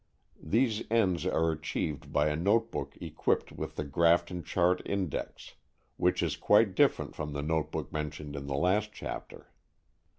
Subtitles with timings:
[0.41, 5.53] These ends are achieved by a notebook equipped with the Grafton Chart Index,
[5.95, 9.51] which is quite different from the notebook mentioned in the last chapter.